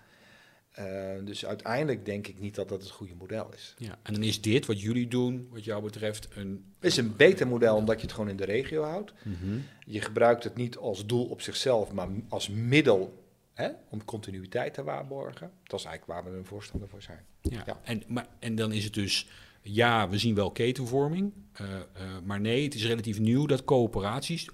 [0.74, 0.84] Eh,
[1.24, 3.74] dus uiteindelijk denk ik niet dat dat het goede model is.
[3.78, 3.98] Ja.
[4.02, 6.64] En dan is dit wat jullie doen, wat jou betreft, een.
[6.78, 9.12] Het is een beter model omdat je het gewoon in de regio houdt.
[9.22, 9.58] Mhm.
[9.86, 14.82] Je gebruikt het niet als doel op zichzelf, maar als middel hè, om continuïteit te
[14.82, 15.50] waarborgen.
[15.62, 17.24] Dat is eigenlijk waar we een voorstander voor zijn.
[17.40, 17.62] Ja.
[17.66, 17.80] Ja.
[17.82, 19.28] En, maar, en dan is het dus,
[19.62, 21.82] ja, we zien wel ketenvorming, eh, eh,
[22.24, 24.48] maar nee, het is relatief nieuw dat coöperaties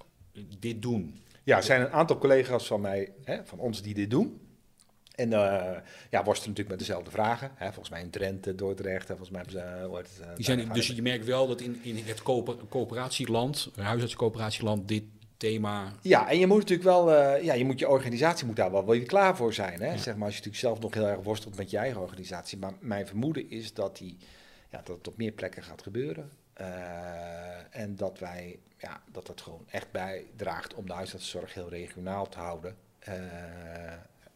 [0.59, 1.19] dit doen.
[1.43, 4.41] Ja, er zijn een aantal collega's van mij, hè, van ons, die dit doen.
[5.21, 5.77] En eh
[6.09, 7.51] ja, worstelen natuurlijk met dezelfde vragen.
[7.55, 7.65] Hè.
[7.65, 9.67] Volgens mij in Drenthe, Dordrecht, en volgens mij hebben ze...
[9.67, 12.21] eh, hoe heet het, eh, Die zijn, dus je merkt wel dat in, in het
[12.23, 15.03] coöper- coöperatieland, huisartscoöperatieland, dit
[15.37, 15.93] thema.
[16.01, 18.85] Ja, en je moet natuurlijk wel, eh, ja, je moet je organisatie moet daar wel,
[18.85, 19.81] wel klaar voor zijn.
[19.81, 19.91] Hè?
[19.91, 19.97] Ja.
[19.97, 22.57] Zeg maar, als je natuurlijk zelf nog heel erg worstelt met je eigen organisatie.
[22.57, 24.17] Maar mijn vermoeden is dat, die,
[24.69, 26.31] ja, dat het op meer plekken gaat gebeuren.
[26.53, 26.65] Eh,
[27.69, 32.37] en dat wij, ja, dat het gewoon echt bijdraagt om de huisartszorg heel regionaal te
[32.39, 32.75] houden.
[32.99, 33.13] Eh,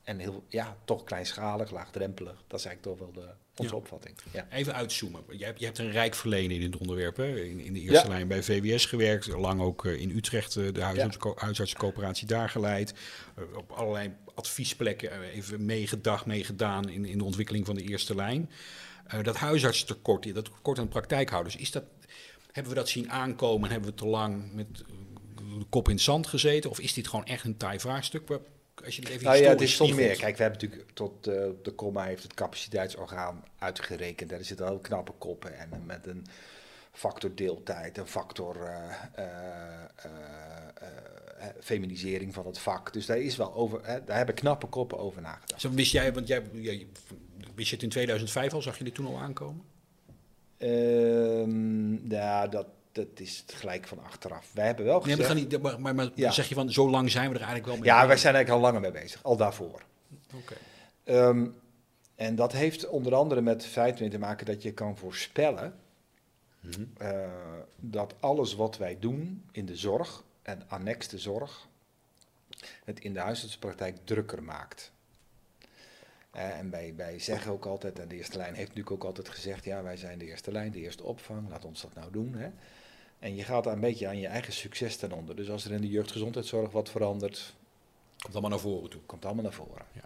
[0.05, 2.43] en heel, ja, toch kleinschalig, laagdrempelig.
[2.47, 3.77] Dat is eigenlijk toch wel de, onze Ja.
[3.77, 4.15] opvatting.
[4.31, 4.47] Ja.
[4.51, 5.23] Even uitzoomen.
[5.37, 7.17] Je hebt, je hebt een rijk verleden in dit onderwerp.
[7.17, 7.39] Hè?
[7.39, 8.13] In, in de eerste Ja.
[8.13, 9.27] lijn bij VWS gewerkt.
[9.27, 12.93] Lang ook eh, in Utrecht eh, de huisartsenco- huisartsencoöperatie daar geleid.
[13.35, 18.49] Eh, op allerlei adviesplekken even meegedacht, meegedaan in, in de ontwikkeling van de eerste lijn.
[19.07, 21.83] Eh, dat huisartsentekort, dat tekort aan praktijkhouders, is dat,
[22.51, 26.03] hebben we dat zien aankomen en hebben we te lang met de kop in het
[26.03, 26.69] zand gezeten?
[26.69, 28.27] Of is dit gewoon echt een taai vraagstuk?
[28.75, 30.17] Waar- Als je het even Nou ja, het is soms meer.
[30.17, 31.33] Kijk, we hebben natuurlijk tot eh,
[31.63, 34.29] de comma heeft het capaciteitsorgaan uitgerekend.
[34.29, 36.25] Daar zitten ook knappe koppen en eh, met een
[36.91, 38.57] factor deeltijd, een factor
[39.13, 39.25] eh,
[41.59, 42.93] feminisering van het vak.
[42.93, 45.61] Dus daar is wel over, hè, daar hebben knappe koppen over nagedacht.
[45.61, 46.87] Zo, wist jij, want jij, jij,
[47.55, 49.63] wist je het in 2005 al, zag je dit toen al aankomen?
[50.57, 54.49] Ehm, ja, dat, dat is het gelijk van achteraf.
[54.53, 55.19] Wij hebben wel Nee, gezegd...
[55.19, 56.31] maar, gaan niet, maar, maar, maar Ja.
[56.31, 58.65] zeg je van, zo lang zijn we er eigenlijk wel mee ja, wij zijn eigenlijk
[58.65, 59.83] al langer mee bezig, al daarvoor.
[60.33, 60.53] Oké.
[61.03, 61.47] Ehm,
[62.15, 65.75] en dat heeft onder andere met het feit mee te maken dat je kan voorspellen
[66.59, 66.83] Mhm.
[66.97, 67.27] eh,
[67.75, 71.67] dat alles wat wij doen in de zorg en annex de zorg,
[72.83, 74.91] het in de huisartsenpraktijk drukker maakt.
[76.31, 79.29] Eh, en wij, wij zeggen ook altijd, en de eerste lijn heeft natuurlijk ook altijd
[79.29, 82.33] gezegd, ja, wij zijn de eerste lijn, de eerste opvang, laat ons dat nou doen.
[82.35, 82.49] Hè.
[83.19, 85.35] En je gaat daar een beetje aan je eigen succes ten onder.
[85.35, 87.53] Dus als er in de jeugdgezondheidszorg wat verandert,
[88.17, 89.01] Komt allemaal naar voren toe.
[89.05, 89.85] komt allemaal naar voren.
[89.91, 90.01] Ja.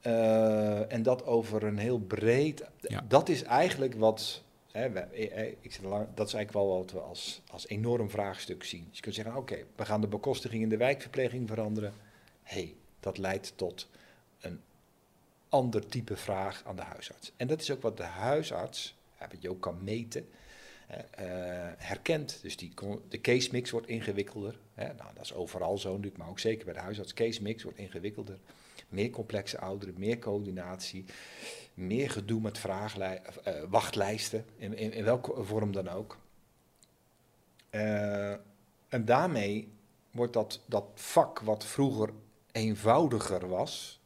[0.00, 2.64] Eh, en dat over een heel breed.
[2.80, 3.04] Ja.
[3.08, 4.42] Dat is eigenlijk wat.
[4.72, 5.82] Hè, wij- eh, eh, ik zeg
[6.14, 8.84] dat is eigenlijk wel wat we als, als enorm vraagstuk zien.
[8.88, 11.92] Dus je kunt zeggen: oké, we gaan de bekostiging in de wijkverpleging veranderen.
[12.42, 13.88] hey, dat leidt tot
[14.40, 14.60] een
[15.48, 17.32] ander type vraag aan de huisarts.
[17.36, 20.28] En dat is ook wat de huisarts, wat je ook kan meten,
[21.76, 22.38] herkent.
[22.42, 22.72] Dus die,
[23.08, 24.58] de case mix wordt ingewikkelder.
[24.74, 24.84] Hè.
[24.84, 27.14] Nou, dat is overal zo natuurlijk, maar ook zeker bij de huisarts.
[27.14, 28.38] Case mix wordt ingewikkelder.
[28.88, 31.04] Meer complexe ouderen, meer coördinatie,
[31.74, 36.18] meer gedoe met vraaglij- eh, wachtlijsten, in, in, in welke vorm dan ook.
[37.70, 38.30] Eh,
[38.88, 39.72] en daarmee
[40.10, 42.10] wordt dat, dat vak wat vroeger
[42.52, 44.00] eenvoudiger was,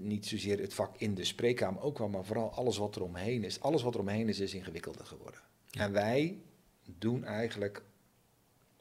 [0.00, 3.44] niet zozeer het vak in de spreekkamer ook wel, maar vooral alles wat er omheen
[3.44, 3.60] is.
[3.60, 5.40] Alles wat er omheen is, is ingewikkelder geworden.
[5.70, 5.80] Ja.
[5.80, 6.42] En wij
[6.84, 7.82] doen eigenlijk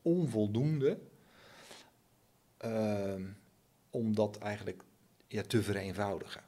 [0.01, 0.99] onvoldoende
[2.57, 3.23] ehm,
[3.89, 4.83] om dat eigenlijk
[5.27, 6.43] ja, te vereenvoudigen.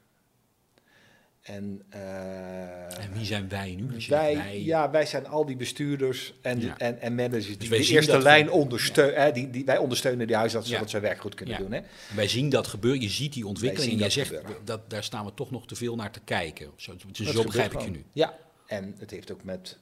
[1.42, 3.88] En, eh, En wie zijn wij nu?
[4.08, 6.78] Wij, wij, ja, wij zijn al die bestuurders en, Ja.
[6.78, 9.34] en, en managers die Dus de eerste dat lijn ondersteunen.
[9.34, 10.76] Die, die, wij ondersteunen die huisartsen Ja.
[10.78, 11.72] zodat ze hun werk goed kunnen doen.
[11.72, 11.80] Hè?
[12.14, 13.90] Wij zien dat gebeuren, je ziet die ontwikkeling.
[13.92, 14.64] En jij dat zegt, gebeuren.
[14.64, 16.70] dat, daar staan we toch nog te veel naar te kijken.
[16.76, 18.04] Zo, zo Dat zo begrijp ik je nu.
[18.12, 19.78] Ja, en het heeft ook met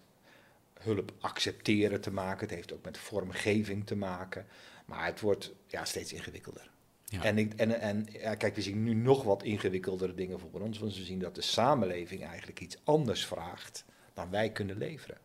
[0.81, 2.47] hulp accepteren te maken.
[2.47, 4.47] Het heeft ook met vormgeving te maken.
[4.87, 6.71] Maar het wordt ja, steeds ingewikkelder.
[7.11, 7.23] Ja.
[7.23, 10.79] En, ik, en, en ja, kijk, we zien nu nog wat ingewikkeldere dingen voor ons.
[10.79, 15.19] Want we zien dat de samenleving eigenlijk iets anders vraagt dan wij kunnen leveren.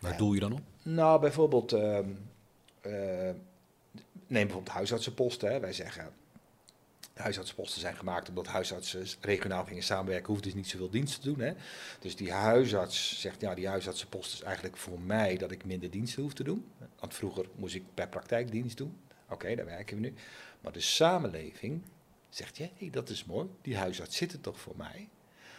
[0.00, 0.18] Waar Ja.
[0.18, 0.60] doel je dan op?
[0.82, 2.10] Nou, bijvoorbeeld, ehm,
[2.80, 2.92] eh,
[4.26, 5.52] neem bijvoorbeeld huisartsenposten.
[5.52, 5.60] Hè.
[5.60, 6.12] Wij zeggen,
[7.14, 11.40] huisartsenposten zijn gemaakt omdat huisartsen regionaal gingen samenwerken, hoeft dus niet zoveel dienst te doen.
[11.40, 11.52] Hè.
[12.00, 16.22] Dus die huisarts zegt, ja, die huisartsenpost is eigenlijk voor mij dat ik minder diensten
[16.22, 16.64] hoef te doen.
[17.00, 18.96] Want vroeger moest ik per praktijkdienst doen.
[19.28, 20.14] Oké, daar werken we nu.
[20.60, 21.82] Maar de samenleving
[22.28, 25.08] zegt, ja, hey, dat is mooi, die huisarts zit er toch voor mij.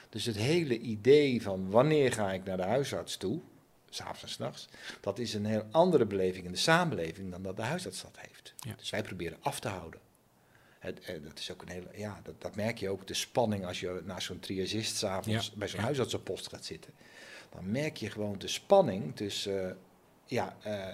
[0.09, 3.41] Dus het hele idee van wanneer ga ik naar de huisarts toe,
[3.89, 4.67] s'avonds en s'nachts,
[5.01, 8.53] dat is een heel andere beleving in de samenleving dan dat de huisarts dat heeft.
[8.57, 8.73] Ja.
[8.77, 9.99] Dus wij proberen af te houden.
[10.79, 13.65] Het, eh, dat is ook een hele, ja, dat, dat merk je ook, de spanning
[13.65, 15.85] als je naar zo'n triagist s'avonds Ja, bij zo'n ja.
[15.85, 16.93] huisartsenpost gaat zitten.
[17.49, 19.75] Dan merk je gewoon de spanning tussen, eh,
[20.25, 20.93] ja, eh,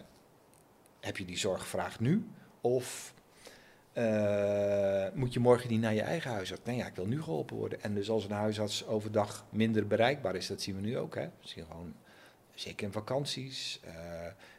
[0.99, 2.27] heb je die zorgvraag nu
[2.61, 3.13] of
[3.93, 6.61] eh, moet je morgen niet naar je eigen huisarts?
[6.65, 7.83] Nee, ja, ik wil nu geholpen worden.
[7.83, 11.15] En dus als een huisarts overdag minder bereikbaar is, dat zien we nu ook.
[11.15, 11.21] Hè?
[11.21, 11.93] We gewoon,
[12.53, 13.93] zeker in vakanties, eh,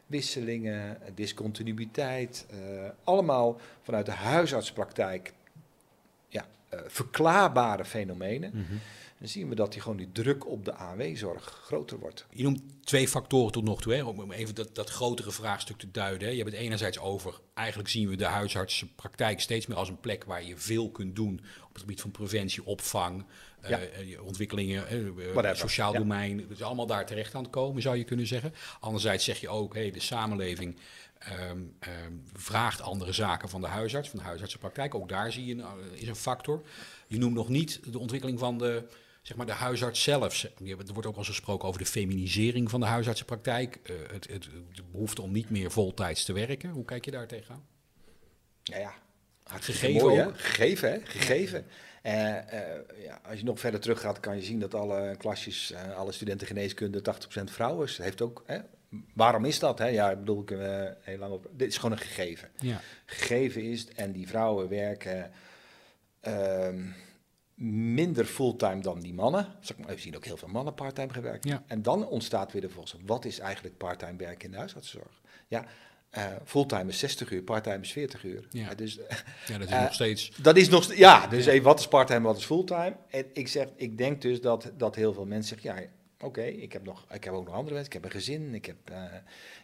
[0.07, 2.45] wisselingen, discontinuïteit.
[2.49, 2.57] eh,
[3.03, 5.33] allemaal vanuit de huisartspraktijk
[6.27, 6.45] ja,
[6.87, 8.81] verklaarbare fenomenen.
[9.19, 12.25] Dan zien we dat die gewoon die druk op de AW-zorg groter wordt.
[12.29, 15.91] Je noemt twee factoren tot nog toe, hè, om even dat, dat grotere vraagstuk te
[15.91, 16.27] duiden.
[16.27, 16.33] Hè.
[16.33, 20.23] Je hebt het enerzijds over, eigenlijk zien we de huisartsenpraktijk steeds meer als een plek
[20.23, 23.25] waar je veel kunt doen op het gebied van preventie, opvang,
[23.61, 23.79] eh, Ja.
[23.79, 25.99] eh, ontwikkelingen, eh, sociaal ja.
[25.99, 26.39] domein.
[26.39, 28.53] Het is allemaal daar terecht aan het komen, zou je kunnen zeggen.
[28.79, 30.77] Anderzijds zeg je ook, hey, de samenleving
[31.19, 34.95] ehm, ehm, vraagt andere zaken van de huisarts, van de huisartsenpraktijk.
[34.95, 36.61] Ook daar zie je, een, is een factor.
[37.07, 38.87] Je noemt nog niet de ontwikkeling van de,
[39.25, 40.43] zeg maar, de huisarts zelf.
[40.43, 43.79] Er wordt ook al eens gesproken over de feminisering van de huisartsenpraktijk.
[43.83, 46.69] eh, het, het, de behoefte om niet meer voltijds te werken.
[46.69, 47.65] Hoe kijk je daar tegenaan?
[48.63, 48.93] Ja, ja.
[49.43, 50.27] Gegeven mooi, hè?
[50.27, 50.39] ook.
[50.39, 50.99] Gegeven, hè?
[51.03, 51.65] Gegeven.
[52.01, 55.71] Eh, eh, ja, als je nog verder terug gaat, kan je zien dat alle klasjes,
[55.71, 57.97] eh, alle studenten geneeskunde 80% vrouwen is.
[57.97, 58.59] Heeft ook, hè?
[59.13, 59.79] Waarom is dat?
[59.79, 59.87] Hè?
[59.87, 60.49] Ja, ik bedoel, ik
[61.01, 61.49] heel lang op.
[61.51, 62.49] Dit is gewoon een gegeven.
[62.59, 62.81] Ja.
[63.05, 65.31] Gegeven is, en die vrouwen werken
[66.19, 66.83] ehm,
[67.55, 69.47] minder fulltime dan die mannen.
[69.87, 71.47] We zien ook heel veel mannen parttime gewerkt.
[71.47, 71.63] Ja.
[71.67, 75.21] En dan ontstaat weer de volgende, wat is eigenlijk parttime werken in de huisartszorg?
[75.47, 75.65] Ja,
[76.09, 78.47] eh, fulltime is 60 uur, parttime is 40 uur.
[78.49, 78.69] Ja.
[78.69, 78.93] Eh, dus
[79.47, 80.31] ja, dat is Eh, nog steeds...
[80.41, 82.95] dat is nog ja, dus even wat is parttime, wat is fulltime?
[83.09, 85.89] En ik zeg, ik denk dus dat, dat heel veel mensen zeggen, ja,
[86.25, 88.65] oké, ik heb nog, ik heb ook nog andere mensen, ik heb een gezin, ik
[88.65, 89.03] heb, eh,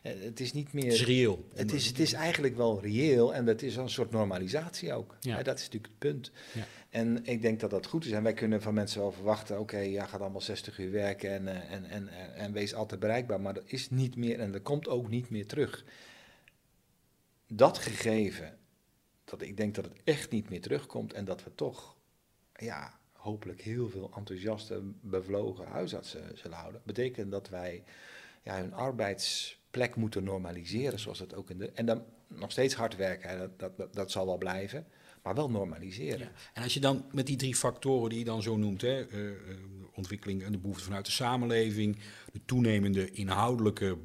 [0.02, 1.48] eh, het is niet meer, Het is reëel.
[1.54, 5.18] het is, het is eigenlijk wel reëel en dat is een soort normalisatie ook.
[5.20, 5.36] Ja.
[5.36, 6.32] Hè, dat is natuurlijk het punt.
[6.54, 6.66] Ja.
[6.90, 8.12] En ik denk dat dat goed is.
[8.12, 11.48] En wij kunnen van mensen wel verwachten, oké, ja, gaat allemaal 60 uur werken en,
[11.48, 13.42] eh, en, en, en, en wees altijd bereikbaar.
[13.42, 15.86] Maar dat is niet meer en dat komt ook niet meer terug.
[17.48, 18.58] Dat gegeven,
[19.24, 21.96] dat ik denk dat het echt niet meer terugkomt en dat we toch,
[22.54, 27.84] ja, hopelijk heel veel enthousiaste, bevlogen huisartsen zullen houden, betekent dat wij
[28.44, 31.72] ja, hun arbeidsplek moeten normaliseren, zoals het ook in de...
[31.72, 34.86] En dan nog steeds hard werken, dat, dat, dat, dat zal wel blijven,
[35.24, 36.32] maar wel normaliseren.
[36.54, 39.28] En als je dan met die drie factoren die je dan zo noemt, hè, eh,
[39.28, 39.36] eh,
[39.94, 41.98] ontwikkeling en de behoefte vanuit de samenleving,
[42.32, 43.98] de toenemende inhoudelijke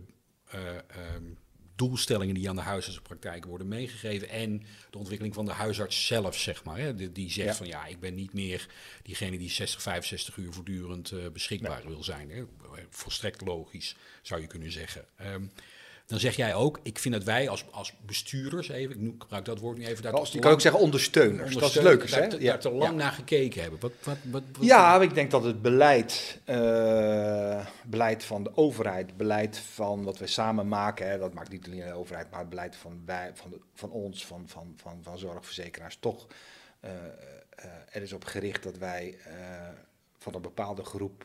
[0.47, 1.25] eh, ehm,
[1.77, 6.65] doelstellingen die aan de huisartsenpraktijken worden meegegeven en de ontwikkeling van de huisarts zelf, zeg
[6.65, 6.79] maar.
[6.79, 7.55] Hè, die, die zegt Ja.
[7.55, 8.67] van ja, ik ben niet meer
[9.03, 12.31] diegene die 60, 65 uur voortdurend eh, beschikbaar wil zijn.
[12.31, 12.45] Hè.
[12.91, 15.05] Volstrekt logisch, zou je kunnen zeggen.
[15.17, 15.45] Ehm,
[16.07, 19.59] dan zeg jij ook, ik vind dat wij als, als bestuurders, even, ik gebruik dat
[19.59, 21.55] woord nu even, daar Als, je te kan ook zeggen ondersteuners.
[21.55, 22.51] Dat is leuk, daar, Ja.
[22.51, 23.81] daar te lang naar gekeken hebben.
[23.81, 29.17] Wat, wat, wat, wat- Ja, ik denk dat het beleid, eh, beleid van de overheid,
[29.17, 32.49] beleid van wat we samen maken, hè, dat maakt niet alleen de overheid, maar het
[32.49, 36.27] beleid van, wij, van, de, van ons, van, van, van, van zorgverzekeraars, toch
[36.81, 36.91] eh,
[37.57, 39.19] eh, er is op gericht dat wij
[40.19, 41.25] van een bepaalde groep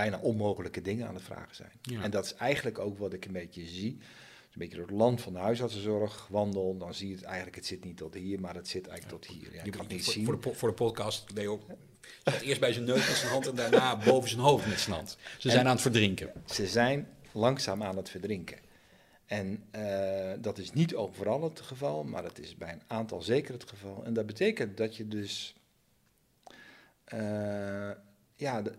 [0.00, 1.72] bijna onmogelijke dingen aan het vragen zijn.
[1.82, 2.02] Ja.
[2.02, 3.92] En dat is eigenlijk ook wat ik een beetje zie.
[3.92, 7.56] Ik een beetje door het land van de huisartsenzorg wandel, dan zie je het eigenlijk,
[7.56, 9.54] het zit niet tot hier, maar het zit eigenlijk tot hier.
[9.54, 10.24] Ja, ik kan het niet voor, zien.
[10.24, 11.60] Voor de, voor de podcast, Leo,
[12.20, 14.94] staat eerst bij zijn neus met zijn hand en daarna boven zijn hoofd met zijn
[14.96, 15.16] hand.
[15.38, 16.32] Ze zijn aan het verdrinken.
[16.46, 18.58] Ze zijn langzaam aan het verdrinken.
[19.26, 23.52] En eh, dat is niet overal het geval, maar dat is bij een aantal zeker
[23.52, 24.04] het geval.
[24.04, 25.54] En dat betekent dat je dus.
[27.04, 27.90] eh,
[28.34, 28.74] ja, de-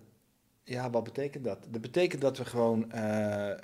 [0.70, 1.58] ja, wat betekent dat?
[1.70, 2.92] Dat betekent dat we gewoon.
[2.92, 3.58] eh, eh,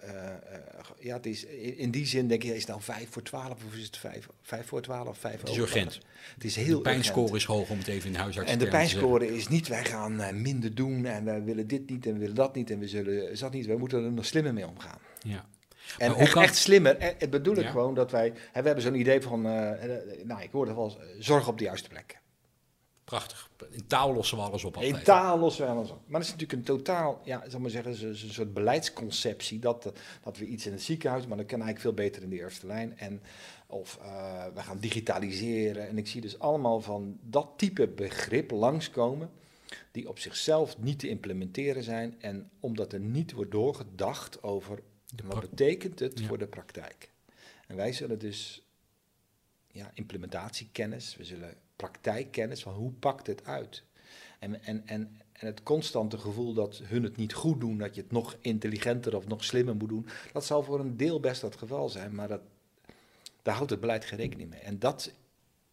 [0.99, 3.63] ja, het is, in, in die zin denk je, is het nou vijf voor twaalf
[3.65, 5.99] of is het vijf, vijf voor twaalf of vijf Het is urgent.
[6.33, 6.83] Het is De heel urgent.
[6.83, 9.85] pijnscore is hoog om het even in de huisarts En de pijnscore is niet, wij
[9.85, 12.87] gaan minder doen en we willen dit niet en we willen dat niet en we
[12.87, 13.65] zullen dat niet.
[13.65, 14.97] We moeten er nog slimmer mee omgaan.
[15.21, 15.45] Ja.
[15.97, 16.95] En Maar echt, kan- echt slimmer.
[16.99, 17.69] Het bedoel ik Ja.
[17.71, 18.33] gewoon dat wij.
[18.51, 19.41] Hè, we hebben zo'n idee van.
[19.41, 22.19] nou, ik hoorde wel zorg op de juiste plek.
[23.05, 23.49] Prachtig.
[23.69, 24.95] In taal lossen we alles op altijd.
[24.95, 26.01] In taal lossen we alles op.
[26.05, 27.21] Maar dat is natuurlijk een totaal.
[27.23, 29.59] Ja, zal maar zeggen, een, soort beleidsconceptie.
[29.59, 29.91] Dat, eh,
[30.23, 31.27] dat we iets in het ziekenhuis.
[31.27, 32.97] Maar dat kan eigenlijk veel beter in de eerste lijn.
[32.97, 33.21] En,
[33.67, 35.87] of eh, we gaan digitaliseren.
[35.87, 39.29] En ik zie dus allemaal van dat type begrip langskomen.
[39.91, 42.15] Die op zichzelf niet te implementeren zijn.
[42.21, 44.79] En omdat er niet wordt doorgedacht over.
[45.23, 46.27] Wat betekent het Ja.
[46.27, 47.11] voor de praktijk?
[47.67, 48.61] En wij zullen dus
[49.71, 53.83] ja, implementatiekennis, we zullen praktijkkennis van hoe pakt het uit.
[54.39, 58.01] En, en, en, en het constante gevoel dat hun het niet goed doen, dat je
[58.01, 61.55] het nog intelligenter of nog slimmer moet doen, dat zal voor een deel best het
[61.55, 62.41] geval zijn, maar dat,
[63.41, 64.59] daar houdt het beleid geen rekening mee.
[64.59, 65.11] En dat,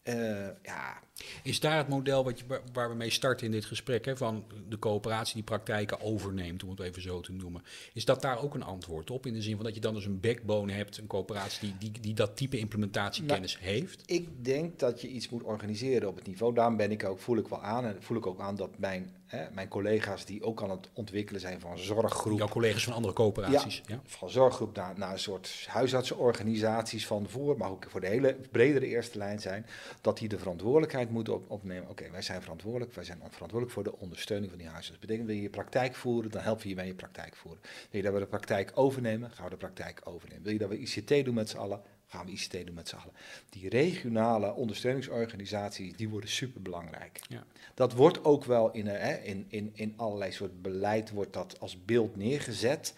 [0.02, 1.00] eh, ja,
[1.42, 4.44] Is daar het model wat je, waar- we mee starten in dit gesprek, hè, van
[4.68, 7.62] de coöperatie die praktijken overneemt, om het even zo te noemen.
[7.92, 9.26] Is dat daar ook een antwoord op?
[9.26, 12.00] In de zin van dat je dan dus een backbone hebt, een coöperatie die, die,
[12.02, 14.02] die dat type implementatiekennis heeft?
[14.06, 16.54] Ik denk dat je iets moet organiseren op het niveau.
[16.54, 17.84] Daarom ben ik ook, voel ik wel aan.
[17.84, 21.40] En voel ik ook aan dat mijn, hè, mijn collega's die ook aan het ontwikkelen
[21.40, 22.38] zijn van zorggroep.
[22.38, 23.82] Jouw collega's van andere coöperaties.
[23.86, 24.00] Ja.
[24.06, 28.86] Van zorggroep naar, naar een soort huisartsenorganisaties van voor, maar ook voor de hele bredere
[28.86, 29.66] eerste lijn zijn.
[30.00, 31.88] Dat die de verantwoordelijkheid moeten op, opnemen.
[31.88, 32.92] Oké, wij zijn verantwoordelijk.
[32.94, 34.90] Wij zijn verantwoordelijk voor de ondersteuning van die huisarts.
[34.90, 37.60] Dat betekent, wil je je praktijk voeren, dan helpen we je bij je praktijk voeren.
[37.62, 40.42] Wil je dat we de praktijk overnemen, gaan we de praktijk overnemen.
[40.42, 42.96] Wil je dat we ICT doen met z'n allen, gaan we ICT doen met z'n
[42.96, 43.14] allen.
[43.50, 47.20] Die regionale ondersteuningsorganisaties, die worden superbelangrijk.
[47.28, 47.44] Ja.
[47.74, 51.60] Dat wordt ook wel in, eh, hè, in, in, in allerlei soort beleid wordt dat
[51.60, 52.94] als beeld neergezet.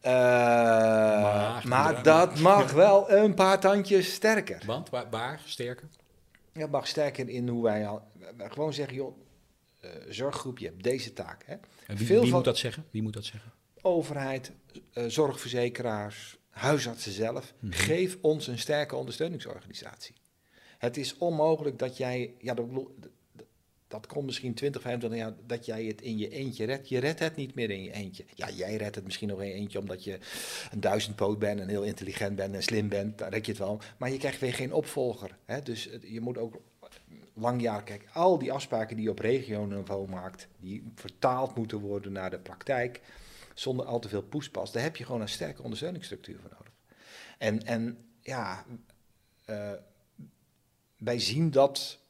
[0.00, 0.12] Eh,
[1.22, 4.62] Maar- maar dat mag wel een paar tandjes sterker.
[4.66, 5.88] Want waar, waar sterker?
[6.52, 8.02] Ja, mag sterker in hoe wij al,
[8.38, 9.16] gewoon zeggen, joh,
[9.80, 11.44] eh, zorggroep, je hebt deze taak.
[11.46, 11.52] Hè?
[11.86, 12.84] En wie, Veel wie van- moet dat zeggen?
[12.90, 13.52] Wie moet dat zeggen?
[13.82, 14.52] Overheid,
[14.92, 17.72] eh, zorgverzekeraars, huisartsen zelf, Mhm.
[17.72, 20.14] geef ons een sterke ondersteuningsorganisatie.
[20.78, 22.66] Het is onmogelijk dat jij, ja, dat,
[23.92, 26.88] dat- komt misschien 20, 25 jaar, dat jij het in je eentje redt.
[26.88, 28.24] Je redt het niet meer in je eentje.
[28.34, 30.18] Ja, jij redt het misschien nog in je eentje omdat je
[30.70, 33.80] een duizendpoot bent en heel intelligent bent en slim bent, dan red je het wel.
[33.96, 35.36] Maar je krijgt weer geen opvolger.
[35.44, 35.62] Hè?
[35.62, 36.60] Dus je moet ook
[37.34, 38.08] langjarig kijken.
[38.12, 43.00] Al die afspraken die je op regioniveau maakt, die vertaald moeten worden naar de praktijk,
[43.54, 46.72] zonder al te veel poespas, daar heb je gewoon een sterke ondersteuningsstructuur voor nodig.
[47.38, 48.64] En, en ja,
[49.44, 49.72] eh,
[50.96, 52.00] wij zien dat.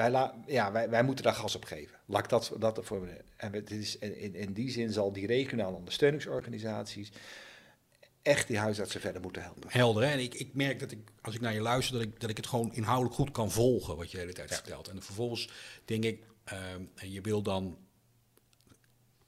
[0.00, 1.98] Wij, la, ja, wij, wij moeten daar gas op geven.
[2.06, 3.08] Laat dat, dat voor.
[3.36, 7.12] En het is, in, in die zin zal die regionale ondersteuningsorganisaties
[8.22, 9.70] echt die huisartsen verder moeten helpen.
[9.70, 10.08] Helder, hè?
[10.10, 12.36] En ik, ik merk dat ik, als ik naar je luister, dat ik, dat ik
[12.36, 14.54] het gewoon inhoudelijk goed kan volgen wat je de hele tijd Ja.
[14.54, 14.88] vertelt.
[14.88, 15.48] En vervolgens
[15.84, 17.78] denk ik, ehm, je wil dan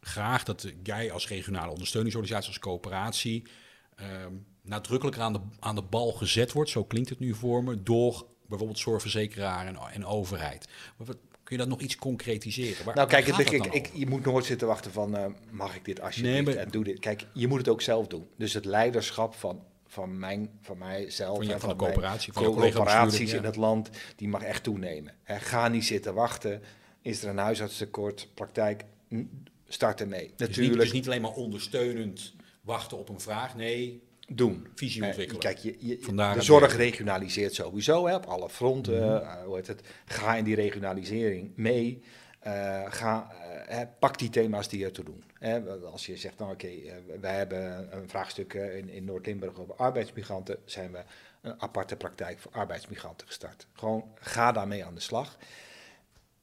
[0.00, 3.46] graag dat jij als regionale ondersteuningsorganisatie, als coöperatie,
[3.94, 4.32] ehm,
[4.62, 8.30] nadrukkelijker aan de, aan de bal gezet wordt, zo klinkt het nu voor me, door
[8.58, 10.68] bijvoorbeeld zorgverzekeraar en, en overheid.
[10.96, 12.84] Maar wat, kun je dat nog iets concretiseren?
[12.84, 15.84] Waar, Nou, kijk, het, ik, ik, je moet nooit zitten wachten van, eh, mag ik
[15.84, 16.98] dit alsjeblieft Nee, en doe dit.
[16.98, 18.26] Kijk, je moet het ook zelf doen.
[18.36, 22.42] Dus het leiderschap van, van, mijn, van mijzelf Van je- en van de coöperatie, van
[22.44, 23.46] coöperaties bestuurder, in ja.
[23.48, 25.14] het land, die mag echt toenemen.
[25.24, 26.62] Ga niet zitten wachten.
[27.02, 28.84] Is er een huisartstekort, praktijk,
[29.14, 30.20] n- start ermee.
[30.20, 30.80] Dus niet, Natuurlijk.
[30.82, 33.56] dus niet alleen maar ondersteunend wachten op een vraag.
[33.56, 34.66] Nee, doen.
[34.74, 35.40] Visie Eh, ontwikkelen.
[35.42, 35.98] kijk, je,
[36.34, 39.06] de zorg regionaliseert sowieso hè, op alle fronten.
[39.06, 39.24] Mhm.
[39.24, 39.80] eh, hoe heet het?
[40.04, 42.02] Ga in die regionalisering mee.
[42.40, 43.30] Eh, ga,
[43.66, 45.24] eh, pak die thema's die ertoe doen.
[45.38, 49.58] Hè, als je zegt, nou oké, eh, wij hebben een vraagstuk eh, in, in Noord-Limburg
[49.58, 51.02] over arbeidsmigranten, zijn we
[51.42, 53.66] een aparte praktijk voor arbeidsmigranten gestart.
[53.72, 55.36] Gewoon ga daarmee aan de slag.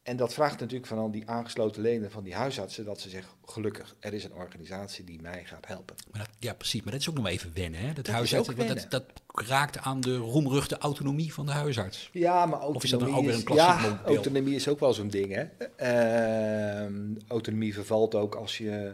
[0.10, 3.34] En dat vraagt natuurlijk van al die aangesloten leden van die huisartsen dat ze zeggen,
[3.46, 5.96] gelukkig, er is een organisatie die mij gaat helpen.
[6.12, 6.82] Maar dat, ja, precies.
[6.82, 7.80] Maar dat is ook nog maar even wennen.
[7.80, 7.94] Hè?
[7.94, 12.10] Dat, Dat dat, dat raakt aan de roemruchte autonomie van de huisarts.
[12.14, 14.16] Ja, maar autonomie Of is dat dan ook weer een klassiek ja, model?
[14.16, 15.44] autonomie is ook wel zo'n ding, hè.
[15.76, 18.94] Ehm, autonomie vervalt ook als je...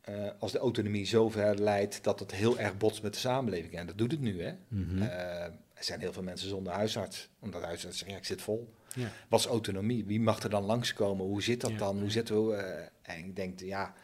[0.00, 3.74] eh, als de autonomie zover leidt dat het heel erg botst met de samenleving.
[3.74, 4.52] En dat doet het nu, hè.
[4.68, 5.02] Mhm.
[5.02, 5.42] Eh,
[5.74, 7.28] er zijn heel veel mensen zonder huisarts.
[7.38, 8.72] Omdat de huisarts zegt, ja, ik zit vol.
[8.94, 9.12] Ja.
[9.28, 10.04] Wat is autonomie?
[10.04, 11.26] Wie mag er dan langskomen?
[11.26, 11.76] Hoe zit dat Ja.
[11.76, 12.00] dan?
[12.00, 12.54] Hoe zitten we...
[12.54, 13.94] eh, en ik denk, ja,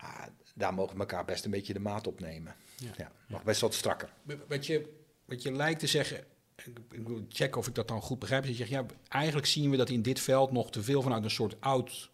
[0.00, 2.54] ja, daar mogen we elkaar best een beetje de maat op nemen.
[2.76, 2.90] Ja.
[2.96, 4.12] Ja, mag best wat strakker.
[4.48, 4.92] Wat je,
[5.24, 6.24] wat je lijkt te zeggen,
[6.64, 8.42] ik, ik wil checken of ik dat dan goed begrijp.
[8.42, 11.24] Dat je zegt, ja, eigenlijk zien we dat in dit veld nog te veel vanuit
[11.24, 12.10] een soort oud,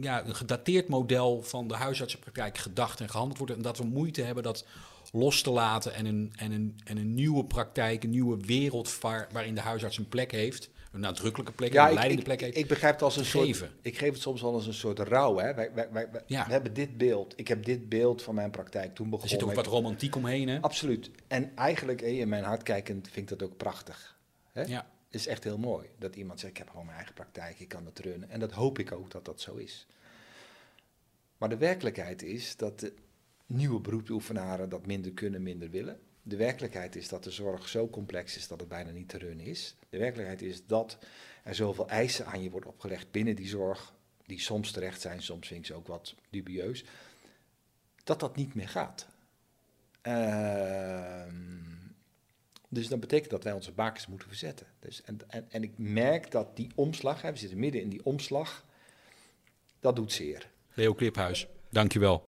[0.00, 3.52] ja, een gedateerd model van de huisartsenpraktijk gedacht en gehandeld wordt.
[3.54, 4.66] En dat we moeite hebben dat
[5.12, 9.28] los te laten en een, en een, en een nieuwe praktijk, een nieuwe wereld waar,
[9.32, 10.70] waarin de huisarts een plek heeft.
[10.90, 12.56] Een nadrukkelijke plek, Ja, een ik, leidende ik, plek heeft.
[12.56, 13.54] ik begrijp het als een geven.
[13.68, 13.70] soort.
[13.82, 15.36] Ik geef het soms wel als een soort rouw.
[15.38, 15.54] Hè.
[15.54, 16.46] Wij, wij, wij, wij- Ja.
[16.46, 17.32] We hebben dit beeld.
[17.36, 19.38] Ik heb dit beeld van mijn praktijk toen er begonnen.
[19.38, 20.60] zit ook wat romantiek omheen, hè?
[20.60, 21.10] Absoluut.
[21.26, 24.18] En eigenlijk, in mijn hart kijkend, vind ik dat ook prachtig.
[24.52, 24.62] Hè?
[24.62, 24.86] Ja.
[25.06, 27.68] Het is echt heel mooi dat iemand zegt: Ik heb gewoon mijn eigen praktijk, ik
[27.68, 28.30] kan het runnen.
[28.30, 29.86] En dat hoop ik ook dat dat zo is.
[31.38, 32.92] Maar de werkelijkheid is dat de
[33.46, 36.00] nieuwe beroepsoefenaren dat minder kunnen, minder willen.
[36.30, 39.46] De werkelijkheid is dat de zorg zo complex is dat het bijna niet te runnen
[39.46, 39.74] is.
[39.88, 40.98] De werkelijkheid is dat
[41.44, 43.94] er zoveel eisen aan je worden opgelegd binnen die zorg,
[44.26, 46.84] die soms terecht zijn, soms vind ik ze ook wat dubieus,
[48.04, 49.06] dat dat niet meer gaat.
[50.00, 51.34] Ehm,
[52.68, 54.66] dus dat betekent dat wij onze bakens moeten verzetten.
[54.78, 58.04] Dus, en, en, en ik merk dat die omslag, hè, we zitten midden in die
[58.04, 58.64] omslag,
[59.80, 60.50] dat doet zeer.
[60.74, 62.28] Leo Kliphuis, dankjewel.